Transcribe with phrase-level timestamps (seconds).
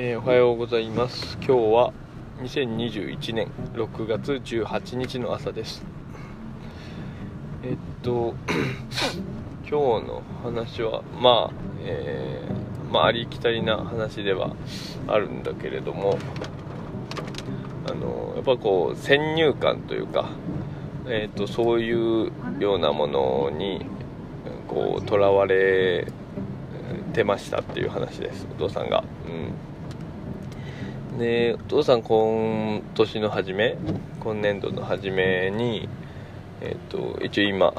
[0.00, 1.36] えーおはようございます。
[1.38, 1.92] 今日は
[2.44, 5.84] 2021年6月18日の朝です。
[7.64, 8.36] えっと
[9.68, 14.52] 今日の話はまあ、えーまあ、ありきたりな話では
[15.08, 16.16] あるんだけれども
[17.90, 20.28] あのやっぱこう先入観というか、
[21.08, 23.84] えっとそういうようなものに
[24.68, 26.06] こうとらわれ
[27.14, 28.46] てましたっていう話です。
[28.56, 29.02] お父さんが。
[29.26, 29.28] う
[29.64, 29.67] ん
[31.16, 33.76] でお父さん今年の初め
[34.20, 35.88] 今年度の初めに
[36.60, 37.72] えっ、と一応今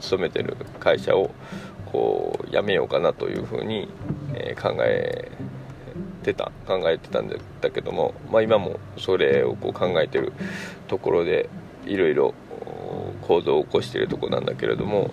[0.00, 1.30] 勤めてる会社を
[1.86, 3.88] こう辞めようかなというふうに、
[4.34, 5.30] えー考え
[6.24, 10.32] てた考えてたんだけども、まあ、今もそれをこう考えてる
[10.88, 11.50] ところで
[11.84, 12.34] いろいろ
[13.22, 15.12] 行動を起こしてるところなんだけれども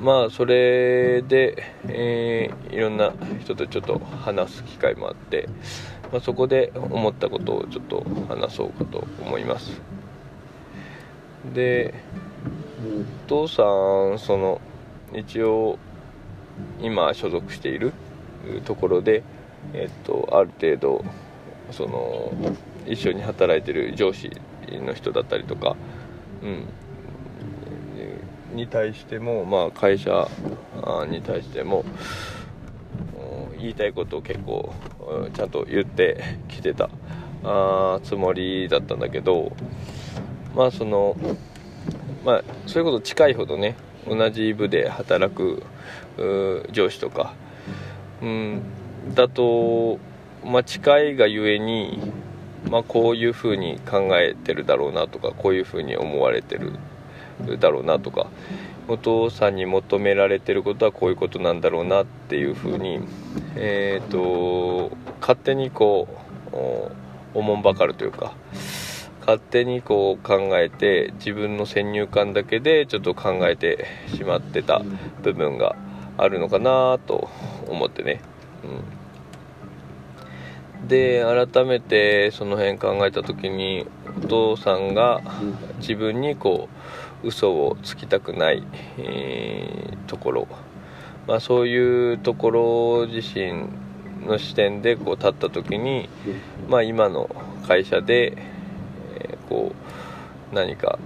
[0.00, 5.48] まあそれで、えーいろんな人とちょっと話す機会もあって、
[6.12, 9.80] まあ、そこで思ったことをちょっと話そうかと思います。
[11.52, 11.94] で
[13.26, 13.62] お父さ
[14.14, 14.60] んその
[15.12, 15.78] 一応
[16.80, 17.92] 今所属している
[18.64, 19.22] ところで、
[19.74, 21.04] えっと、ある程度
[21.70, 22.32] その
[22.86, 24.30] 一緒に働いてる上司
[24.70, 25.76] の人だったりとか、
[26.42, 26.66] うん、
[28.52, 30.28] に対しても、まあ、会社
[31.08, 31.84] に対しても
[33.58, 34.72] 言いたいことを結構
[35.34, 36.90] ちゃんと言ってきてた
[37.44, 39.52] あつもりだったんだけど
[40.54, 41.16] まあその
[42.24, 43.76] まあそういうこと近いほどね
[44.06, 45.62] 同じ部で働く
[46.72, 47.34] 上司とか、
[48.22, 48.62] うん、
[49.14, 49.98] だと、
[50.44, 52.12] まあ、近いがゆえに、
[52.68, 56.72] まあ、こういうふうに考えてるだろうなとかこういうふうに思われてる
[57.58, 58.26] だろうなとか
[58.88, 63.00] お父さんに求められてることはこういうことなんだろうなっていうふうに、
[63.54, 66.08] えー、と勝手にこ
[66.52, 66.90] うお
[67.34, 68.34] おもんばかるというか
[69.20, 74.82] 勝手にこう考えて自分の先入観だけでちょっと考えてしまってた
[75.22, 75.76] 部分が
[76.16, 77.30] あるのかなと
[77.68, 78.20] 思ってね、
[80.82, 83.86] うん、で改めてその辺考えた時に
[84.24, 85.20] お父さんが
[85.78, 86.74] 自分にこう
[87.22, 88.62] 嘘をつきたくない、
[88.98, 90.48] えーところ、
[91.28, 93.68] まあ、そういうところ自身
[94.26, 96.08] の視点でこう立った時に、
[96.68, 97.30] まあ、今の
[97.66, 98.36] 会社で、
[99.18, 99.72] えーこ
[100.52, 100.98] う何か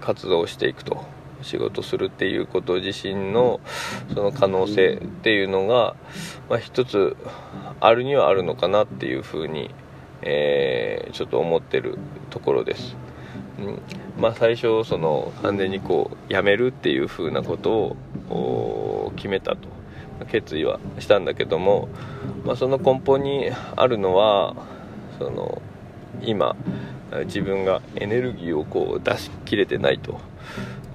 [0.00, 1.04] 活動をしていくと
[1.42, 3.60] 仕事するっていうこと自身の
[4.14, 5.94] その可能性っていうのが、
[6.48, 7.16] まあ、一つ
[7.80, 9.74] あるにはあるのかなっていうふうに、
[10.22, 11.98] えーちょっと思ってる
[12.30, 12.96] ところです。
[14.18, 17.96] まあ、最初その完全にこう辞めるっていうふうなこと
[18.30, 19.72] を決めたと。
[20.26, 21.88] 決意はしたんだけども、
[22.44, 24.54] まあ、その根本にあるのは
[25.18, 25.60] その
[26.22, 26.56] 今
[27.26, 30.20] 自分がエネルギーをこう出し切れてないと、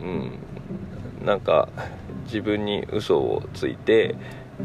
[0.00, 0.38] うん、
[1.24, 1.68] なんか
[2.26, 4.14] 自分に嘘をついて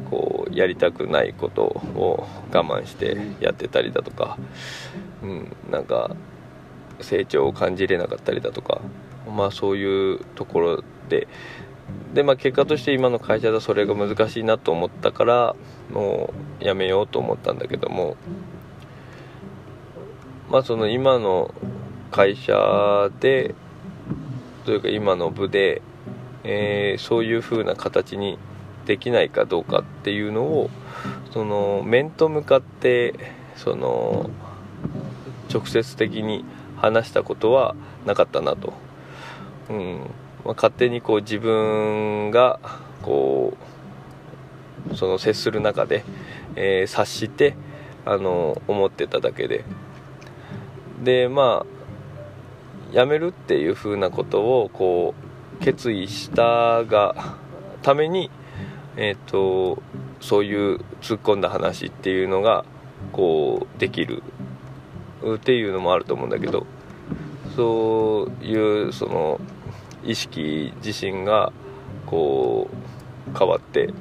[0.10, 4.38] こうやりたくないことを我慢してやってたりだとか、
[5.24, 6.16] うん、なんか
[7.02, 8.82] 成長を感じれなかったりだとか
[9.28, 11.28] まあそういうところで
[12.14, 15.56] で、まあ、結果として今の会社でそれが難しいなと思ったから
[15.92, 18.16] もうやめようと思ったんだけども
[20.50, 21.54] まあその今の
[22.12, 23.56] 会社で
[24.66, 25.82] というか今の部で、
[26.44, 28.38] えーそういう風な形に
[28.86, 30.70] できないかどうかっていうのを
[31.32, 33.14] その面と向かって
[33.56, 34.30] その
[35.54, 36.44] 直接的に
[36.82, 37.76] 話したことは
[38.06, 38.74] なかったなと、
[39.70, 40.00] うん。
[40.46, 42.60] まあ、勝手にこう自分が
[43.02, 43.54] こ
[44.92, 46.04] うその接する中で、
[46.56, 47.56] えー察して
[48.06, 49.64] あの思ってただけで。
[51.04, 51.80] でまあ
[52.92, 55.14] 辞めるっていうふうなことをこ
[55.62, 57.38] う決意したが
[57.84, 58.32] ために、
[58.98, 59.82] えー、と
[60.20, 62.66] そういう突っ込んだ話っていうのが
[63.14, 64.24] こうできる
[65.36, 66.66] っていうのもあると思うんだけど
[67.56, 69.40] そういうその
[70.04, 71.52] 意識自身が
[72.06, 72.70] こ
[73.34, 73.94] う変わって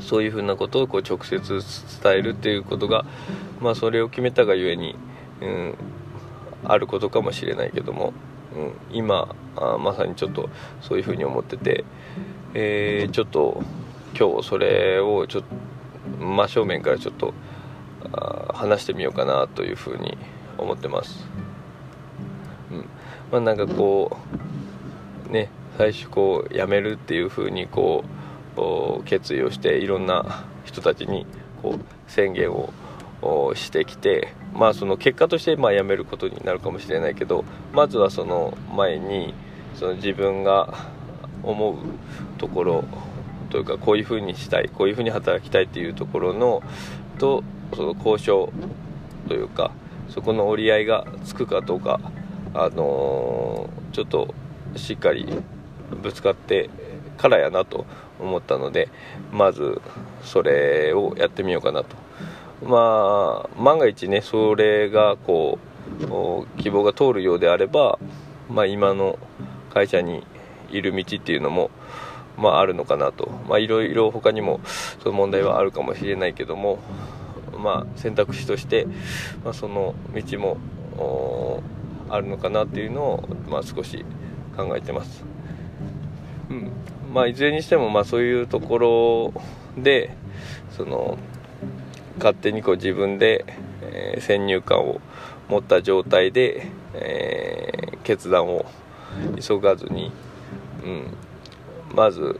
[0.00, 1.60] そういうふうなことをこう直接
[2.02, 3.04] 伝えるっていうことが、
[3.60, 4.96] まあ、それを決めたがゆえに、
[5.40, 5.74] うん、
[6.64, 8.12] あることかもしれないけども、
[8.54, 10.48] うん、今あまさにちょっと
[10.80, 11.84] そういうふうに思ってて、
[12.54, 13.62] えーちょっと
[14.18, 15.42] 今日それをちょ
[16.18, 17.32] 真正面からちょっと
[18.52, 20.16] 話してみようかなというふうに
[20.58, 21.26] 思ってます。
[22.70, 22.88] うん
[23.30, 24.16] まあ、なんかこ
[25.28, 28.04] うね最初こう辞めるっていうふうにこ
[28.56, 31.26] う決意をしていろんな人たちに
[31.62, 32.72] こう宣言を
[33.54, 39.34] してきてまあその結果としてまあ辞めることになるかもしれないけどまずはその前に
[39.74, 40.88] その自分が
[41.42, 41.76] 思う
[42.38, 42.84] ところ
[43.50, 46.62] というかこういうふうにしたいこういうふうに働きたいっていうところの
[47.18, 47.42] と
[47.74, 48.52] その交渉
[49.28, 49.72] というか
[50.08, 52.00] そこの折り合いがつくかどうか、
[52.54, 54.34] あのー、ちょっと
[54.76, 55.26] しっかり
[56.02, 56.70] ぶつかって
[57.16, 57.86] からやなと
[58.18, 58.88] 思ったので
[59.32, 59.80] まず
[60.22, 61.96] それをやってみようかなと。
[62.62, 65.70] まあ万が一ねそれがこう
[66.58, 67.98] 希望が通るようであれば、
[68.48, 69.18] まあ、今の
[69.72, 70.24] 会社に
[70.70, 71.70] いる道っていうのも、
[72.36, 74.60] まあ、あるのかなと、いろいろ他にも
[75.02, 76.78] その問題はあるかもしれないけども、
[77.60, 78.86] まあ、選択肢として、
[79.44, 81.62] まあ、その道も
[82.08, 84.04] あるのかなっていうのを、まあ、少し
[84.56, 85.24] 考えてます。
[86.50, 86.70] うん
[87.12, 89.42] まあ、いずれにしても、まあ、そういうところ
[89.76, 90.16] で
[90.70, 91.18] その
[92.18, 93.44] 勝手にこう自分で、
[93.82, 95.00] えー、先入観を
[95.48, 98.66] 持った状態で、えー、決断を
[99.40, 100.12] 急がずに、
[100.84, 101.14] うん、
[101.94, 102.38] まず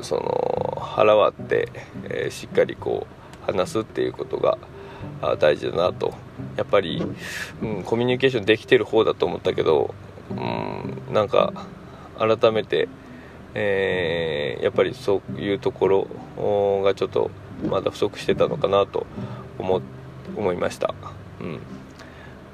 [0.00, 1.68] その腹割って、
[2.04, 4.58] えー、しっかりこう話すっていうことが
[5.38, 6.14] 大事だなと。
[6.56, 7.02] やっぱり、
[7.62, 9.94] うん、コミュニケーションできてる方だと思ったけど、
[10.30, 11.52] うん、なんか
[12.18, 12.88] 改めて、
[13.54, 15.88] えー、やっぱりそういうとこ
[16.36, 17.30] ろがちょっと
[17.68, 19.06] まだ不足してたのかなと
[19.58, 19.80] 思
[20.36, 20.94] 思いました、
[21.40, 21.60] うん、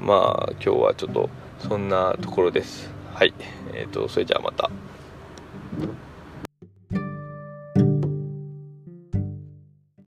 [0.01, 1.29] まあ今日はちょっと
[1.61, 2.91] そんなところです。
[3.15, 3.33] はい。
[3.73, 4.71] えーと、とそれじゃあまた。